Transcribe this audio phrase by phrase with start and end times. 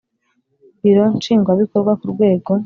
[0.81, 2.51] Biro nshingwabikorwa ku rwego